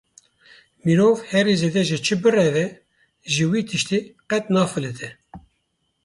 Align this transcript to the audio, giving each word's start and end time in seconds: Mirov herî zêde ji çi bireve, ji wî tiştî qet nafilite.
Mirov 0.85 1.17
herî 1.31 1.55
zêde 1.61 1.83
ji 1.89 1.97
çi 2.05 2.15
bireve, 2.21 2.65
ji 3.33 3.43
wî 3.51 3.61
tiştî 3.69 3.99
qet 4.29 4.45
nafilite. 4.55 5.09